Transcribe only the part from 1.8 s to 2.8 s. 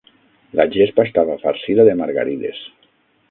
de margarides.